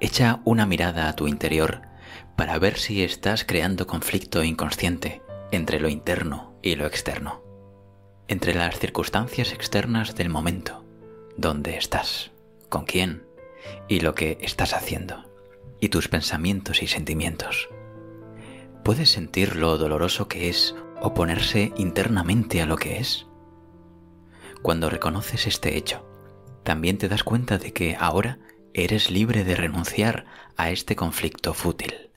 echa 0.00 0.40
una 0.44 0.66
mirada 0.66 1.08
a 1.08 1.16
tu 1.16 1.26
interior 1.26 1.82
para 2.36 2.58
ver 2.58 2.78
si 2.78 3.02
estás 3.02 3.44
creando 3.44 3.86
conflicto 3.86 4.44
inconsciente 4.44 5.22
entre 5.50 5.80
lo 5.80 5.88
interno 5.88 6.54
y 6.62 6.76
lo 6.76 6.86
externo, 6.86 7.42
entre 8.28 8.54
las 8.54 8.78
circunstancias 8.78 9.52
externas 9.52 10.14
del 10.14 10.28
momento, 10.28 10.84
dónde 11.36 11.76
estás, 11.76 12.30
con 12.68 12.84
quién 12.84 13.26
y 13.88 14.00
lo 14.00 14.14
que 14.14 14.38
estás 14.40 14.72
haciendo, 14.72 15.24
y 15.80 15.88
tus 15.88 16.08
pensamientos 16.08 16.82
y 16.82 16.86
sentimientos. 16.86 17.68
¿Puedes 18.84 19.10
sentir 19.10 19.56
lo 19.56 19.76
doloroso 19.78 20.28
que 20.28 20.48
es 20.48 20.74
oponerse 21.00 21.72
internamente 21.76 22.62
a 22.62 22.66
lo 22.66 22.76
que 22.76 22.98
es? 22.98 23.26
Cuando 24.62 24.90
reconoces 24.90 25.46
este 25.46 25.76
hecho, 25.76 26.08
también 26.62 26.98
te 26.98 27.08
das 27.08 27.24
cuenta 27.24 27.58
de 27.58 27.72
que 27.72 27.96
ahora 27.98 28.38
eres 28.84 29.10
libre 29.10 29.44
de 29.44 29.56
renunciar 29.56 30.26
a 30.56 30.70
este 30.70 30.94
conflicto 30.94 31.52
fútil, 31.52 32.10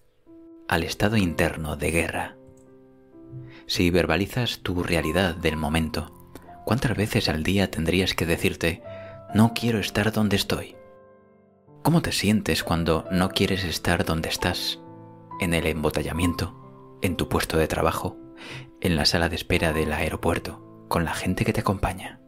al 0.68 0.84
estado 0.84 1.18
interno 1.18 1.76
de 1.76 1.92
guerra. 1.92 2.38
Si 3.66 3.90
verbalizas 3.90 4.59
tu 4.59 4.84
realidad 4.84 5.36
del 5.36 5.58
momento, 5.58 6.31
¿cuántas 6.66 6.95
veces 6.95 7.30
al 7.30 7.44
día 7.44 7.72
tendrías 7.72 8.14
que 8.14 8.26
decirte, 8.26 8.84
no 9.34 9.53
quiero 9.53 9.80
estar 9.80 10.12
donde 10.12 10.36
estoy? 10.36 10.76
¿Cómo 11.81 12.03
te 12.03 12.12
sientes 12.12 12.64
cuando 12.64 13.08
no 13.12 13.30
quieres 13.30 13.64
estar 13.64 14.06
donde 14.06 14.30
estás? 14.30 14.80
¿En 15.40 15.56
el 15.56 15.66
embotellamiento? 15.66 17.00
¿En 17.02 17.16
tu 17.16 17.28
puesto 17.28 17.58
de 17.58 17.68
trabajo? 17.68 18.18
¿En 18.81 18.96
la 18.96 19.06
sala 19.06 19.30
de 19.30 19.35
espera 19.35 19.74
del 19.74 19.94
aeropuerto? 19.94 20.85
¿Con 20.90 21.06
la 21.06 21.14
gente 21.16 21.44
que 21.44 21.53
te 21.53 21.62
acompaña? 21.62 22.19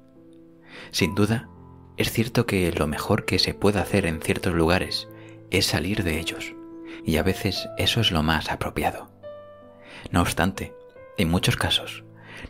Sin 0.90 1.14
duda, 1.14 1.50
es 1.98 2.12
cierto 2.12 2.46
que 2.46 2.72
lo 2.72 2.88
mejor 2.88 3.26
que 3.26 3.40
se 3.40 3.54
puede 3.54 3.80
hacer 3.80 4.06
en 4.06 4.22
ciertos 4.22 4.54
lugares 4.54 5.08
es 5.52 5.66
salir 5.66 6.04
de 6.04 6.20
ellos, 6.20 6.56
y 7.06 7.18
a 7.18 7.24
veces 7.24 7.70
eso 7.78 8.02
es 8.02 8.12
lo 8.12 8.24
más 8.24 8.52
apropiado. 8.52 9.12
No 10.12 10.22
obstante, 10.22 10.74
en 11.18 11.30
muchos 11.30 11.56
casos, 11.56 12.04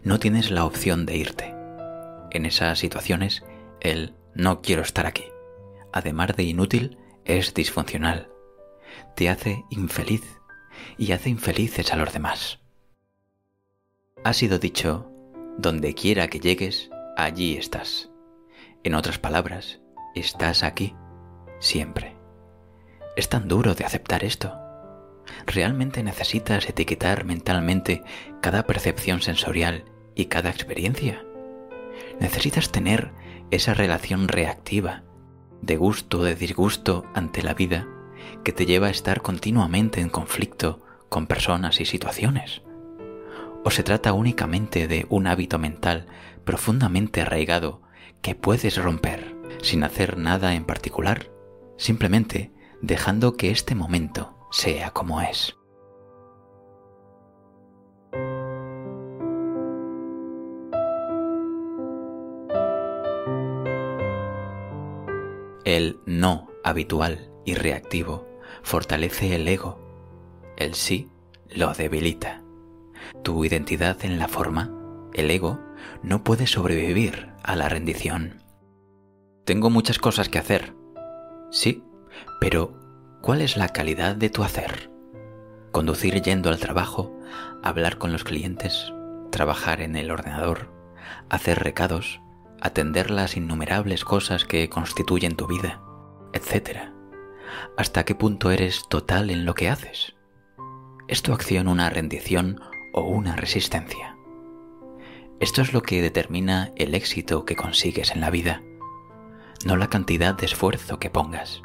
no 0.03 0.19
tienes 0.19 0.51
la 0.51 0.65
opción 0.65 1.05
de 1.05 1.17
irte. 1.17 1.53
En 2.31 2.45
esas 2.45 2.79
situaciones, 2.79 3.43
el 3.81 4.13
no 4.33 4.61
quiero 4.61 4.81
estar 4.81 5.05
aquí, 5.05 5.25
además 5.91 6.35
de 6.35 6.43
inútil, 6.43 6.97
es 7.25 7.53
disfuncional. 7.53 8.29
Te 9.15 9.29
hace 9.29 9.63
infeliz 9.69 10.23
y 10.97 11.11
hace 11.11 11.29
infelices 11.29 11.91
a 11.93 11.97
los 11.97 12.11
demás. 12.13 12.59
Ha 14.23 14.33
sido 14.33 14.57
dicho, 14.57 15.11
donde 15.57 15.93
quiera 15.93 16.27
que 16.29 16.39
llegues, 16.39 16.89
allí 17.17 17.57
estás. 17.57 18.12
En 18.85 18.95
otras 18.95 19.17
palabras, 19.17 19.79
estás 20.13 20.61
aquí, 20.61 20.93
siempre. 21.59 22.17
Es 23.15 23.29
tan 23.29 23.47
duro 23.47 23.75
de 23.75 23.85
aceptar 23.85 24.25
esto. 24.25 24.59
¿Realmente 25.45 26.03
necesitas 26.03 26.67
etiquetar 26.67 27.23
mentalmente 27.23 28.03
cada 28.41 28.63
percepción 28.63 29.21
sensorial 29.21 29.85
y 30.15 30.25
cada 30.25 30.49
experiencia? 30.49 31.23
¿Necesitas 32.19 32.73
tener 32.73 33.13
esa 33.51 33.73
relación 33.73 34.27
reactiva, 34.27 35.03
de 35.61 35.77
gusto 35.77 36.19
o 36.19 36.23
de 36.23 36.35
disgusto 36.35 37.05
ante 37.13 37.41
la 37.41 37.53
vida, 37.53 37.87
que 38.43 38.51
te 38.51 38.65
lleva 38.65 38.87
a 38.87 38.91
estar 38.91 39.21
continuamente 39.21 40.01
en 40.01 40.09
conflicto 40.09 40.81
con 41.07 41.27
personas 41.27 41.79
y 41.79 41.85
situaciones? 41.85 42.63
¿O 43.63 43.71
se 43.71 43.83
trata 43.83 44.11
únicamente 44.11 44.89
de 44.89 45.05
un 45.07 45.27
hábito 45.27 45.57
mental 45.57 46.07
profundamente 46.43 47.21
arraigado 47.21 47.81
que 48.23 48.33
puedes 48.35 48.81
romper 48.81 49.35
sin 49.61 49.83
hacer 49.83 50.17
nada 50.17 50.55
en 50.55 50.63
particular, 50.63 51.29
simplemente 51.77 52.51
dejando 52.81 53.35
que 53.35 53.51
este 53.51 53.75
momento 53.75 54.35
sea 54.49 54.91
como 54.91 55.21
es. 55.21 55.55
El 65.65 65.99
no 66.05 66.49
habitual 66.63 67.31
y 67.45 67.55
reactivo 67.55 68.27
fortalece 68.63 69.35
el 69.35 69.47
ego. 69.47 69.79
El 70.55 70.75
sí 70.75 71.09
lo 71.49 71.73
debilita. 71.73 72.41
Tu 73.21 73.43
identidad 73.43 73.97
en 74.05 74.17
la 74.17 74.27
forma, 74.27 74.71
el 75.13 75.29
ego, 75.29 75.59
no 76.03 76.23
puede 76.23 76.47
sobrevivir 76.47 77.32
a 77.43 77.55
la 77.55 77.69
rendición. 77.69 78.41
Tengo 79.45 79.69
muchas 79.69 79.99
cosas 79.99 80.29
que 80.29 80.39
hacer. 80.39 80.73
Sí, 81.51 81.83
pero 82.39 82.79
¿cuál 83.21 83.41
es 83.41 83.57
la 83.57 83.69
calidad 83.69 84.15
de 84.15 84.29
tu 84.29 84.43
hacer? 84.43 84.89
Conducir 85.71 86.21
yendo 86.21 86.49
al 86.49 86.59
trabajo, 86.59 87.17
hablar 87.61 87.97
con 87.97 88.11
los 88.11 88.23
clientes, 88.23 88.93
trabajar 89.31 89.81
en 89.81 89.95
el 89.95 90.11
ordenador, 90.11 90.71
hacer 91.29 91.59
recados, 91.59 92.21
atender 92.61 93.11
las 93.11 93.35
innumerables 93.35 94.05
cosas 94.05 94.45
que 94.45 94.69
constituyen 94.69 95.35
tu 95.35 95.47
vida, 95.47 95.81
etc. 96.33 96.91
¿Hasta 97.77 98.05
qué 98.05 98.15
punto 98.15 98.51
eres 98.51 98.83
total 98.89 99.29
en 99.29 99.45
lo 99.45 99.53
que 99.53 99.69
haces? 99.69 100.15
¿Es 101.07 101.21
tu 101.21 101.33
acción 101.33 101.67
una 101.67 101.89
rendición 101.89 102.61
o 102.93 103.01
una 103.01 103.35
resistencia? 103.35 104.12
Esto 105.43 105.61
es 105.61 105.73
lo 105.73 105.81
que 105.81 106.01
determina 106.01 106.71
el 106.77 106.95
éxito 106.95 107.43
que 107.43 107.57
consigues 107.57 108.11
en 108.11 108.21
la 108.21 108.29
vida, 108.29 108.61
no 109.65 109.75
la 109.75 109.89
cantidad 109.89 110.33
de 110.33 110.45
esfuerzo 110.45 110.99
que 110.99 111.09
pongas. 111.09 111.61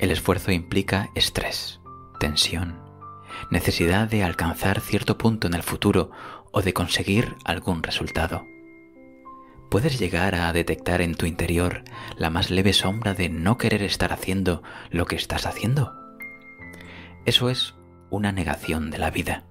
El 0.00 0.10
esfuerzo 0.10 0.50
implica 0.50 1.08
estrés, 1.14 1.78
tensión, 2.18 2.80
necesidad 3.48 4.08
de 4.08 4.24
alcanzar 4.24 4.80
cierto 4.80 5.16
punto 5.18 5.46
en 5.46 5.54
el 5.54 5.62
futuro 5.62 6.10
o 6.50 6.62
de 6.62 6.72
conseguir 6.72 7.36
algún 7.44 7.84
resultado. 7.84 8.44
¿Puedes 9.70 10.00
llegar 10.00 10.34
a 10.34 10.52
detectar 10.52 11.00
en 11.00 11.14
tu 11.14 11.26
interior 11.26 11.84
la 12.16 12.28
más 12.28 12.50
leve 12.50 12.72
sombra 12.72 13.14
de 13.14 13.28
no 13.28 13.56
querer 13.56 13.84
estar 13.84 14.12
haciendo 14.12 14.64
lo 14.90 15.06
que 15.06 15.14
estás 15.14 15.46
haciendo? 15.46 15.94
Eso 17.24 17.50
es 17.50 17.76
una 18.10 18.32
negación 18.32 18.90
de 18.90 18.98
la 18.98 19.12
vida, 19.12 19.44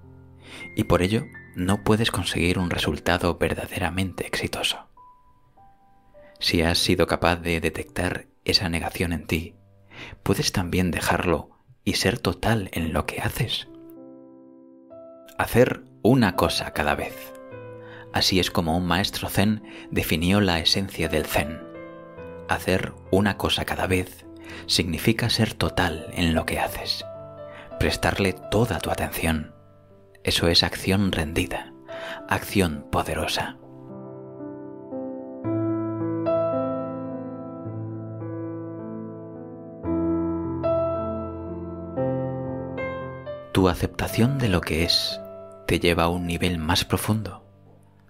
y 0.75 0.83
por 0.83 1.01
ello 1.01 1.23
no 1.55 1.83
puedes 1.83 2.11
conseguir 2.11 2.59
un 2.59 2.69
resultado 2.69 3.37
verdaderamente 3.37 4.25
exitoso. 4.25 4.87
Si 6.39 6.61
has 6.61 6.77
sido 6.77 7.07
capaz 7.07 7.37
de 7.37 7.61
detectar 7.61 8.27
esa 8.43 8.69
negación 8.69 9.13
en 9.13 9.27
ti, 9.27 9.55
puedes 10.23 10.51
también 10.51 10.91
dejarlo 10.91 11.49
y 11.83 11.93
ser 11.93 12.19
total 12.19 12.69
en 12.73 12.93
lo 12.93 13.05
que 13.05 13.21
haces. 13.21 13.67
Hacer 15.37 15.83
una 16.01 16.35
cosa 16.35 16.71
cada 16.71 16.95
vez. 16.95 17.33
Así 18.13 18.39
es 18.39 18.51
como 18.51 18.77
un 18.77 18.85
maestro 18.85 19.29
zen 19.29 19.63
definió 19.89 20.41
la 20.41 20.59
esencia 20.59 21.09
del 21.09 21.25
zen. 21.25 21.61
Hacer 22.47 22.93
una 23.09 23.37
cosa 23.37 23.65
cada 23.65 23.87
vez 23.87 24.25
significa 24.67 25.29
ser 25.29 25.53
total 25.53 26.07
en 26.13 26.35
lo 26.35 26.45
que 26.45 26.59
haces, 26.59 27.05
prestarle 27.79 28.33
toda 28.33 28.79
tu 28.79 28.91
atención. 28.91 29.52
Eso 30.23 30.47
es 30.47 30.63
acción 30.63 31.11
rendida, 31.11 31.73
acción 32.29 32.85
poderosa. 32.89 33.57
Tu 43.51 43.67
aceptación 43.67 44.37
de 44.37 44.47
lo 44.47 44.61
que 44.61 44.83
es 44.83 45.19
te 45.67 45.79
lleva 45.79 46.03
a 46.03 46.09
un 46.09 46.25
nivel 46.25 46.57
más 46.57 46.85
profundo, 46.85 47.43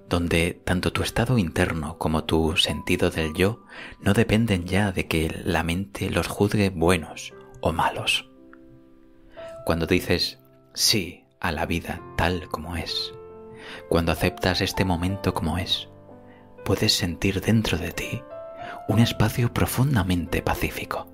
donde 0.07 0.61
tanto 0.63 0.93
tu 0.93 1.01
estado 1.01 1.39
interno 1.39 1.97
como 1.97 2.25
tu 2.25 2.57
sentido 2.57 3.09
del 3.09 3.33
yo 3.33 3.63
no 3.99 4.13
dependen 4.13 4.65
ya 4.65 4.91
de 4.91 5.07
que 5.07 5.41
la 5.43 5.63
mente 5.63 6.11
los 6.11 6.27
juzgue 6.27 6.69
buenos 6.69 7.33
o 7.59 7.73
malos. 7.73 8.29
Cuando 9.65 9.87
dices 9.87 10.39
sí 10.73 11.22
a 11.43 11.51
la 11.51 11.67
vida 11.67 12.01
tal 12.15 12.47
como 12.47 12.75
es, 12.75 13.13
cuando 13.89 14.11
aceptas 14.11 14.61
este 14.61 14.85
momento 14.85 15.33
como 15.33 15.59
es, 15.59 15.89
puedes 16.65 16.93
sentir 16.93 17.41
dentro 17.41 17.77
de 17.77 17.91
ti 17.91 18.23
un 18.87 18.99
espacio 18.99 19.53
profundamente 19.53 20.41
pacífico. 20.41 21.11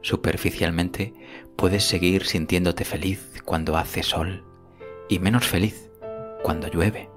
Superficialmente 0.00 1.12
puedes 1.56 1.84
seguir 1.84 2.24
sintiéndote 2.24 2.84
feliz 2.84 3.42
cuando 3.44 3.76
hace 3.76 4.02
sol 4.02 4.44
y 5.08 5.18
menos 5.18 5.46
feliz 5.46 5.90
cuando 6.42 6.68
llueve. 6.68 7.10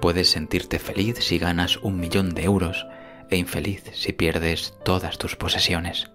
Puedes 0.00 0.30
sentirte 0.30 0.78
feliz 0.78 1.18
si 1.18 1.38
ganas 1.38 1.76
un 1.78 2.00
millón 2.00 2.34
de 2.34 2.44
euros 2.44 2.86
e 3.30 3.36
infeliz 3.36 3.82
si 3.92 4.12
pierdes 4.12 4.78
todas 4.84 5.18
tus 5.18 5.36
posesiones. 5.36 6.10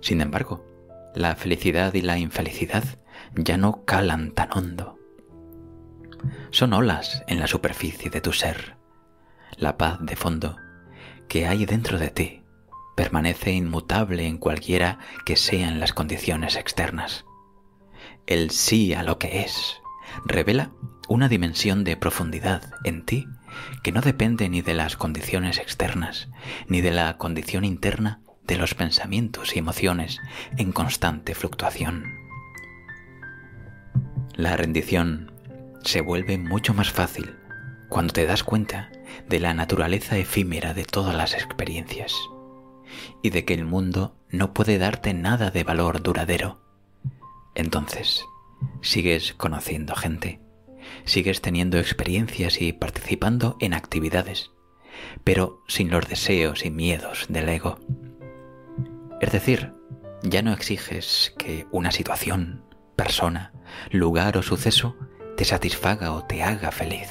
Sin 0.00 0.20
embargo, 0.20 0.64
la 1.14 1.36
felicidad 1.36 1.94
y 1.94 2.00
la 2.00 2.18
infelicidad 2.18 2.84
ya 3.34 3.56
no 3.56 3.84
calan 3.84 4.32
tan 4.32 4.50
hondo. 4.52 4.98
Son 6.50 6.72
olas 6.72 7.22
en 7.26 7.40
la 7.40 7.46
superficie 7.46 8.10
de 8.10 8.20
tu 8.20 8.32
ser, 8.32 8.76
la 9.56 9.76
paz 9.76 9.98
de 10.00 10.16
fondo 10.16 10.56
que 11.28 11.46
hay 11.46 11.64
dentro 11.64 11.98
de 11.98 12.10
ti 12.10 12.42
permanece 12.94 13.52
inmutable 13.52 14.26
en 14.26 14.36
cualquiera 14.36 14.98
que 15.24 15.36
sean 15.36 15.80
las 15.80 15.92
condiciones 15.92 16.56
externas. 16.56 17.24
El 18.26 18.50
sí 18.50 18.92
a 18.92 19.02
lo 19.02 19.18
que 19.18 19.40
es 19.40 19.80
revela 20.26 20.72
una 21.08 21.28
dimensión 21.28 21.84
de 21.84 21.96
profundidad 21.96 22.70
en 22.84 23.04
ti 23.04 23.26
que 23.82 23.92
no 23.92 24.00
depende 24.00 24.48
ni 24.48 24.62
de 24.62 24.74
las 24.74 24.96
condiciones 24.96 25.58
externas, 25.58 26.28
ni 26.68 26.80
de 26.80 26.90
la 26.90 27.16
condición 27.16 27.64
interna 27.64 28.20
de 28.44 28.56
los 28.56 28.74
pensamientos 28.74 29.56
y 29.56 29.58
emociones 29.58 30.20
en 30.58 30.72
constante 30.72 31.34
fluctuación. 31.34 32.21
La 34.34 34.56
rendición 34.56 35.30
se 35.82 36.00
vuelve 36.00 36.38
mucho 36.38 36.72
más 36.72 36.90
fácil 36.90 37.36
cuando 37.90 38.14
te 38.14 38.24
das 38.24 38.42
cuenta 38.42 38.90
de 39.28 39.40
la 39.40 39.52
naturaleza 39.52 40.16
efímera 40.16 40.72
de 40.72 40.86
todas 40.86 41.14
las 41.14 41.34
experiencias 41.34 42.14
y 43.22 43.28
de 43.28 43.44
que 43.44 43.52
el 43.52 43.66
mundo 43.66 44.16
no 44.30 44.54
puede 44.54 44.78
darte 44.78 45.12
nada 45.12 45.50
de 45.50 45.64
valor 45.64 46.02
duradero. 46.02 46.62
Entonces, 47.54 48.24
sigues 48.80 49.34
conociendo 49.34 49.94
gente, 49.94 50.40
sigues 51.04 51.42
teniendo 51.42 51.78
experiencias 51.78 52.62
y 52.62 52.72
participando 52.72 53.58
en 53.60 53.74
actividades, 53.74 54.50
pero 55.24 55.62
sin 55.68 55.90
los 55.90 56.08
deseos 56.08 56.64
y 56.64 56.70
miedos 56.70 57.26
del 57.28 57.50
ego. 57.50 57.78
Es 59.20 59.30
decir, 59.30 59.74
ya 60.22 60.40
no 60.40 60.54
exiges 60.54 61.34
que 61.36 61.66
una 61.70 61.90
situación, 61.90 62.64
persona, 62.96 63.52
lugar 63.90 64.36
o 64.36 64.42
suceso 64.42 64.96
te 65.36 65.44
satisfaga 65.44 66.12
o 66.12 66.24
te 66.24 66.42
haga 66.42 66.70
feliz. 66.70 67.08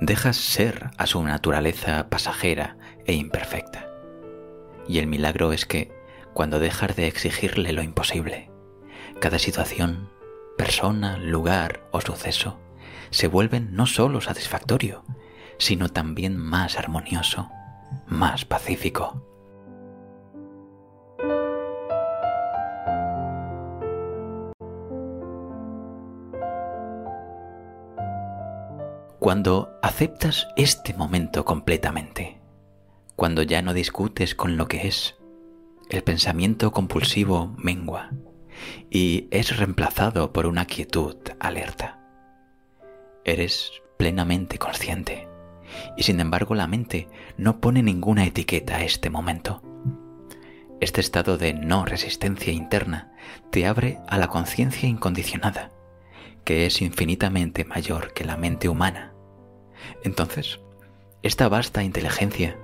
Dejas 0.00 0.36
ser 0.36 0.90
a 0.98 1.06
su 1.06 1.22
naturaleza 1.22 2.08
pasajera 2.08 2.76
e 3.06 3.14
imperfecta. 3.14 3.88
Y 4.88 4.98
el 4.98 5.06
milagro 5.06 5.52
es 5.52 5.66
que, 5.66 5.92
cuando 6.34 6.58
dejas 6.58 6.96
de 6.96 7.06
exigirle 7.06 7.72
lo 7.72 7.82
imposible, 7.82 8.50
cada 9.20 9.38
situación, 9.38 10.10
persona, 10.58 11.16
lugar 11.16 11.88
o 11.92 12.00
suceso 12.00 12.60
se 13.10 13.28
vuelven 13.28 13.74
no 13.74 13.86
solo 13.86 14.20
satisfactorio, 14.20 15.04
sino 15.58 15.88
también 15.88 16.36
más 16.36 16.78
armonioso, 16.78 17.48
más 18.06 18.44
pacífico. 18.44 19.35
Cuando 29.26 29.76
aceptas 29.82 30.46
este 30.54 30.94
momento 30.94 31.44
completamente, 31.44 32.38
cuando 33.16 33.42
ya 33.42 33.60
no 33.60 33.74
discutes 33.74 34.36
con 34.36 34.56
lo 34.56 34.68
que 34.68 34.86
es, 34.86 35.16
el 35.90 36.04
pensamiento 36.04 36.70
compulsivo 36.70 37.52
mengua 37.58 38.12
y 38.88 39.26
es 39.32 39.56
reemplazado 39.56 40.32
por 40.32 40.46
una 40.46 40.66
quietud 40.66 41.16
alerta. 41.40 41.98
Eres 43.24 43.72
plenamente 43.96 44.60
consciente 44.60 45.26
y 45.96 46.04
sin 46.04 46.20
embargo 46.20 46.54
la 46.54 46.68
mente 46.68 47.08
no 47.36 47.60
pone 47.60 47.82
ninguna 47.82 48.26
etiqueta 48.26 48.76
a 48.76 48.84
este 48.84 49.10
momento. 49.10 49.60
Este 50.80 51.00
estado 51.00 51.36
de 51.36 51.52
no 51.52 51.84
resistencia 51.84 52.52
interna 52.52 53.12
te 53.50 53.66
abre 53.66 53.98
a 54.06 54.18
la 54.18 54.28
conciencia 54.28 54.88
incondicionada, 54.88 55.72
que 56.44 56.66
es 56.66 56.80
infinitamente 56.80 57.64
mayor 57.64 58.12
que 58.12 58.24
la 58.24 58.36
mente 58.36 58.68
humana. 58.68 59.14
Entonces, 60.02 60.60
esta 61.22 61.48
vasta 61.48 61.82
inteligencia 61.82 62.58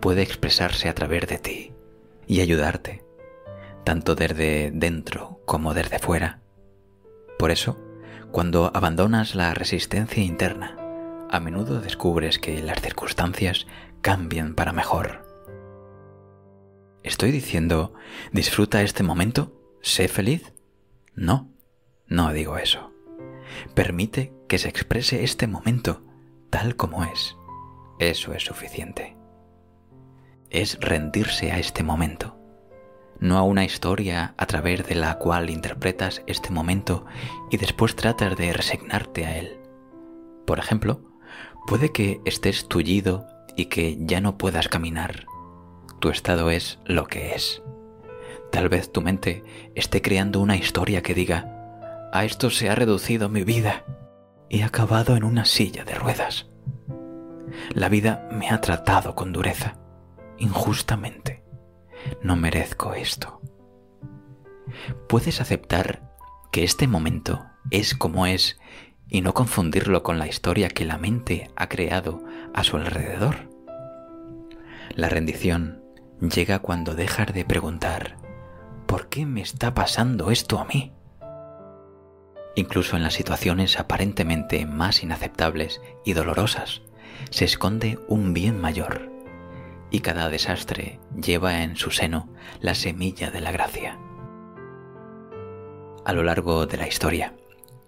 puede 0.00 0.22
expresarse 0.22 0.88
a 0.88 0.94
través 0.94 1.26
de 1.26 1.38
ti 1.38 1.72
y 2.26 2.40
ayudarte, 2.40 3.04
tanto 3.84 4.14
desde 4.14 4.70
dentro 4.72 5.40
como 5.44 5.74
desde 5.74 5.98
fuera. 5.98 6.40
Por 7.38 7.50
eso, 7.50 7.78
cuando 8.32 8.70
abandonas 8.74 9.34
la 9.34 9.54
resistencia 9.54 10.22
interna, 10.22 10.76
a 11.30 11.40
menudo 11.40 11.80
descubres 11.80 12.38
que 12.38 12.62
las 12.62 12.80
circunstancias 12.80 13.66
cambian 14.00 14.54
para 14.54 14.72
mejor. 14.72 15.26
¿Estoy 17.02 17.30
diciendo, 17.30 17.94
disfruta 18.32 18.82
este 18.82 19.02
momento? 19.02 19.52
¿Sé 19.80 20.08
feliz? 20.08 20.52
No, 21.14 21.52
no 22.06 22.32
digo 22.32 22.58
eso. 22.58 22.92
Permite 23.74 24.32
que 24.48 24.58
se 24.58 24.68
exprese 24.68 25.24
este 25.24 25.46
momento 25.46 26.02
tal 26.50 26.76
como 26.76 27.04
es. 27.04 27.36
Eso 27.98 28.32
es 28.32 28.44
suficiente 28.44 29.16
es 30.50 30.78
rendirse 30.80 31.52
a 31.52 31.58
este 31.58 31.82
momento, 31.82 32.36
no 33.18 33.38
a 33.38 33.42
una 33.42 33.64
historia 33.64 34.34
a 34.36 34.46
través 34.46 34.86
de 34.86 34.94
la 34.94 35.18
cual 35.18 35.50
interpretas 35.50 36.22
este 36.26 36.50
momento 36.50 37.04
y 37.50 37.56
después 37.56 37.96
tratas 37.96 38.36
de 38.36 38.52
resignarte 38.52 39.26
a 39.26 39.38
él. 39.38 39.58
Por 40.46 40.58
ejemplo, 40.58 41.00
puede 41.66 41.92
que 41.92 42.20
estés 42.24 42.68
tullido 42.68 43.26
y 43.56 43.66
que 43.66 43.96
ya 44.00 44.20
no 44.20 44.38
puedas 44.38 44.68
caminar. 44.68 45.26
Tu 45.98 46.10
estado 46.10 46.50
es 46.50 46.78
lo 46.84 47.06
que 47.06 47.34
es. 47.34 47.62
Tal 48.52 48.68
vez 48.68 48.92
tu 48.92 49.02
mente 49.02 49.42
esté 49.74 50.02
creando 50.02 50.40
una 50.40 50.56
historia 50.56 51.02
que 51.02 51.14
diga, 51.14 51.52
a 52.12 52.24
esto 52.24 52.50
se 52.50 52.70
ha 52.70 52.74
reducido 52.74 53.28
mi 53.28 53.42
vida 53.42 53.84
he 54.50 54.62
acabado 54.62 55.16
en 55.16 55.24
una 55.24 55.44
silla 55.44 55.84
de 55.84 55.94
ruedas. 55.94 56.48
La 57.74 57.88
vida 57.88 58.28
me 58.32 58.50
ha 58.50 58.60
tratado 58.60 59.14
con 59.14 59.32
dureza 59.32 59.78
injustamente. 60.38 61.44
No 62.22 62.36
merezco 62.36 62.94
esto. 62.94 63.40
Puedes 65.08 65.40
aceptar 65.40 66.12
que 66.52 66.64
este 66.64 66.86
momento 66.86 67.46
es 67.70 67.94
como 67.94 68.26
es 68.26 68.58
y 69.08 69.20
no 69.20 69.34
confundirlo 69.34 70.02
con 70.02 70.18
la 70.18 70.26
historia 70.26 70.68
que 70.68 70.84
la 70.84 70.98
mente 70.98 71.50
ha 71.56 71.68
creado 71.68 72.24
a 72.54 72.64
su 72.64 72.76
alrededor. 72.76 73.50
La 74.94 75.08
rendición 75.08 75.82
llega 76.20 76.58
cuando 76.60 76.94
dejas 76.94 77.32
de 77.32 77.44
preguntar, 77.44 78.16
¿por 78.86 79.08
qué 79.08 79.26
me 79.26 79.42
está 79.42 79.74
pasando 79.74 80.30
esto 80.30 80.58
a 80.58 80.64
mí? 80.64 80.92
Incluso 82.56 82.96
en 82.96 83.02
las 83.02 83.12
situaciones 83.12 83.78
aparentemente 83.78 84.64
más 84.64 85.02
inaceptables 85.02 85.82
y 86.06 86.14
dolorosas, 86.14 86.80
se 87.30 87.44
esconde 87.44 87.98
un 88.08 88.32
bien 88.32 88.58
mayor 88.58 89.12
y 89.90 90.00
cada 90.00 90.30
desastre 90.30 90.98
lleva 91.14 91.62
en 91.62 91.76
su 91.76 91.90
seno 91.90 92.28
la 92.60 92.74
semilla 92.74 93.30
de 93.30 93.40
la 93.42 93.52
gracia. 93.52 93.98
A 96.04 96.12
lo 96.14 96.22
largo 96.22 96.66
de 96.66 96.78
la 96.78 96.88
historia, 96.88 97.34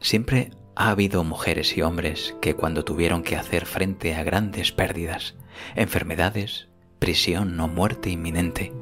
siempre 0.00 0.50
ha 0.76 0.90
habido 0.90 1.24
mujeres 1.24 1.76
y 1.76 1.82
hombres 1.82 2.36
que 2.42 2.54
cuando 2.54 2.84
tuvieron 2.84 3.22
que 3.22 3.36
hacer 3.36 3.64
frente 3.64 4.14
a 4.14 4.22
grandes 4.22 4.70
pérdidas, 4.70 5.34
enfermedades, 5.76 6.68
prisión 6.98 7.58
o 7.58 7.68
muerte 7.68 8.10
inminente, 8.10 8.72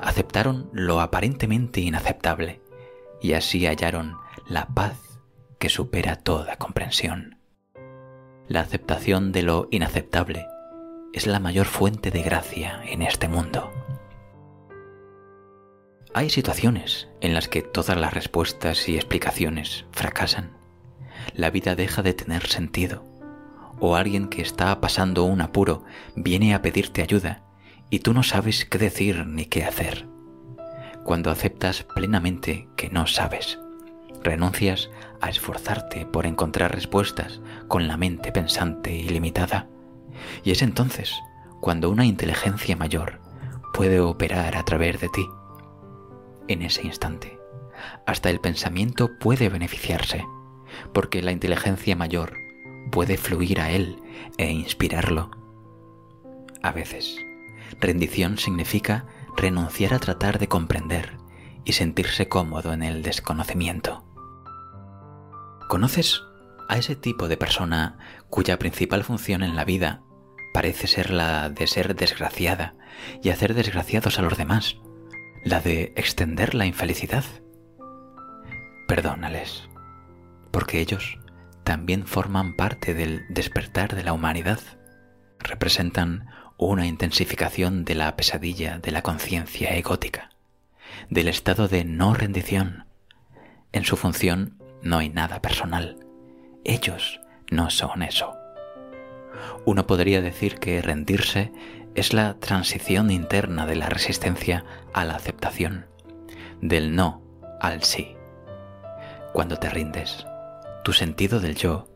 aceptaron 0.00 0.70
lo 0.72 1.00
aparentemente 1.00 1.80
inaceptable 1.80 2.60
y 3.20 3.32
así 3.32 3.66
hallaron 3.66 4.16
la 4.46 4.66
paz 4.68 5.11
que 5.62 5.68
supera 5.68 6.16
toda 6.16 6.56
comprensión. 6.56 7.38
La 8.48 8.62
aceptación 8.62 9.30
de 9.30 9.44
lo 9.44 9.68
inaceptable 9.70 10.44
es 11.12 11.28
la 11.28 11.38
mayor 11.38 11.66
fuente 11.66 12.10
de 12.10 12.20
gracia 12.20 12.82
en 12.84 13.00
este 13.00 13.28
mundo. 13.28 13.70
Hay 16.14 16.30
situaciones 16.30 17.06
en 17.20 17.32
las 17.32 17.46
que 17.46 17.62
todas 17.62 17.96
las 17.96 18.12
respuestas 18.12 18.88
y 18.88 18.96
explicaciones 18.96 19.84
fracasan. 19.92 20.50
La 21.32 21.50
vida 21.50 21.76
deja 21.76 22.02
de 22.02 22.14
tener 22.14 22.48
sentido. 22.48 23.04
O 23.78 23.94
alguien 23.94 24.26
que 24.26 24.42
está 24.42 24.80
pasando 24.80 25.22
un 25.22 25.42
apuro 25.42 25.84
viene 26.16 26.56
a 26.56 26.62
pedirte 26.62 27.02
ayuda 27.02 27.44
y 27.88 28.00
tú 28.00 28.14
no 28.14 28.24
sabes 28.24 28.64
qué 28.64 28.78
decir 28.78 29.28
ni 29.28 29.44
qué 29.44 29.62
hacer. 29.62 30.08
Cuando 31.04 31.30
aceptas 31.30 31.84
plenamente 31.84 32.66
que 32.74 32.90
no 32.90 33.06
sabes, 33.06 33.60
renuncias 34.24 34.90
a 35.22 35.30
esforzarte 35.30 36.04
por 36.04 36.26
encontrar 36.26 36.74
respuestas 36.74 37.40
con 37.68 37.88
la 37.88 37.96
mente 37.96 38.32
pensante 38.32 38.92
y 38.92 39.08
limitada. 39.08 39.68
Y 40.44 40.50
es 40.50 40.60
entonces 40.60 41.14
cuando 41.60 41.88
una 41.88 42.04
inteligencia 42.04 42.76
mayor 42.76 43.20
puede 43.72 44.00
operar 44.00 44.56
a 44.56 44.64
través 44.64 45.00
de 45.00 45.08
ti 45.08 45.26
en 46.48 46.62
ese 46.62 46.84
instante. 46.86 47.38
Hasta 48.06 48.30
el 48.30 48.40
pensamiento 48.40 49.16
puede 49.18 49.48
beneficiarse, 49.48 50.24
porque 50.92 51.22
la 51.22 51.32
inteligencia 51.32 51.96
mayor 51.96 52.34
puede 52.90 53.16
fluir 53.16 53.60
a 53.60 53.70
él 53.70 53.98
e 54.38 54.50
inspirarlo. 54.50 55.30
A 56.62 56.72
veces, 56.72 57.16
rendición 57.80 58.38
significa 58.38 59.06
renunciar 59.36 59.94
a 59.94 59.98
tratar 60.00 60.38
de 60.38 60.48
comprender 60.48 61.16
y 61.64 61.72
sentirse 61.72 62.28
cómodo 62.28 62.72
en 62.72 62.82
el 62.82 63.02
desconocimiento. 63.02 64.04
¿Conoces 65.72 66.22
a 66.68 66.76
ese 66.76 66.96
tipo 66.96 67.28
de 67.28 67.38
persona 67.38 67.96
cuya 68.28 68.58
principal 68.58 69.04
función 69.04 69.42
en 69.42 69.56
la 69.56 69.64
vida 69.64 70.02
parece 70.52 70.86
ser 70.86 71.08
la 71.08 71.48
de 71.48 71.66
ser 71.66 71.96
desgraciada 71.96 72.74
y 73.22 73.30
hacer 73.30 73.54
desgraciados 73.54 74.18
a 74.18 74.22
los 74.22 74.36
demás? 74.36 74.76
la 75.44 75.62
de 75.62 75.94
extender 75.96 76.54
la 76.54 76.66
infelicidad. 76.66 77.24
Perdónales, 78.86 79.70
porque 80.50 80.78
ellos 80.78 81.18
también 81.64 82.06
forman 82.06 82.54
parte 82.54 82.92
del 82.92 83.24
despertar 83.30 83.96
de 83.96 84.04
la 84.04 84.12
humanidad, 84.12 84.60
representan 85.38 86.26
una 86.58 86.86
intensificación 86.86 87.86
de 87.86 87.94
la 87.94 88.14
pesadilla 88.14 88.78
de 88.78 88.90
la 88.90 89.00
conciencia 89.00 89.74
egótica, 89.74 90.32
del 91.08 91.28
estado 91.28 91.66
de 91.66 91.86
no 91.86 92.12
rendición. 92.12 92.84
En 93.72 93.84
su 93.84 93.96
función 93.96 94.61
no 94.82 94.98
hay 94.98 95.08
nada 95.08 95.40
personal. 95.40 95.98
Ellos 96.64 97.20
no 97.50 97.70
son 97.70 98.02
eso. 98.02 98.36
Uno 99.64 99.86
podría 99.86 100.20
decir 100.20 100.56
que 100.56 100.82
rendirse 100.82 101.52
es 101.94 102.12
la 102.12 102.34
transición 102.34 103.10
interna 103.10 103.66
de 103.66 103.76
la 103.76 103.88
resistencia 103.88 104.64
a 104.92 105.04
la 105.04 105.14
aceptación, 105.14 105.86
del 106.60 106.94
no 106.94 107.22
al 107.60 107.82
sí. 107.82 108.16
Cuando 109.32 109.56
te 109.56 109.70
rindes, 109.70 110.26
tu 110.84 110.92
sentido 110.92 111.40
del 111.40 111.54
yo 111.54 111.88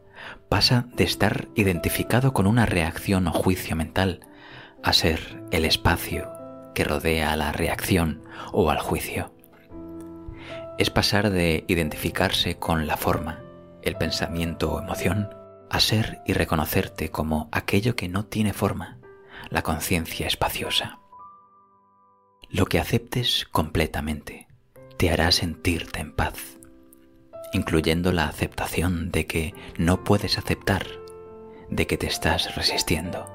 pasa 0.49 0.87
de 0.95 1.05
estar 1.05 1.49
identificado 1.55 2.33
con 2.33 2.47
una 2.47 2.67
reacción 2.67 3.27
o 3.27 3.33
juicio 3.33 3.77
mental 3.77 4.21
a 4.83 4.93
ser 4.93 5.43
el 5.51 5.65
espacio 5.65 6.31
que 6.75 6.85
rodea 6.85 7.33
a 7.33 7.37
la 7.37 7.53
reacción 7.53 8.23
o 8.53 8.71
al 8.71 8.79
juicio. 8.79 9.36
Es 10.79 10.91
pasar 10.91 11.31
de 11.31 11.65
identificarse 11.69 12.59
con 12.59 12.87
la 12.87 12.99
forma, 12.99 13.43
el 13.83 13.97
pensamiento 13.97 14.73
o 14.73 14.81
emoción, 14.81 15.31
a 15.71 15.81
ser 15.81 16.21
y 16.27 16.35
reconocerte 16.35 17.11
como 17.11 17.49
aquello 17.51 17.97
que 17.97 18.09
no 18.09 18.27
tiene 18.27 18.53
forma, 18.53 18.99
la 19.49 19.63
conciencia 19.63 20.27
espaciosa. 20.27 20.99
Lo 22.51 22.67
que 22.67 22.79
aceptes 22.79 23.47
completamente 23.51 24.49
te 24.99 25.11
hará 25.11 25.33
sentirte 25.33 26.01
en 26.01 26.15
paz, 26.15 26.59
incluyendo 27.53 28.13
la 28.13 28.29
aceptación 28.29 29.11
de 29.11 29.27
que 29.27 29.55
no 29.79 30.05
puedes 30.05 30.37
aceptar, 30.37 30.87
de 31.71 31.87
que 31.87 31.97
te 31.97 32.07
estás 32.07 32.55
resistiendo. 32.55 33.27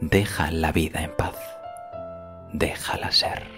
Deja 0.00 0.50
la 0.50 0.72
vida 0.72 1.02
en 1.02 1.14
paz, 1.14 1.36
déjala 2.52 3.12
ser. 3.12 3.53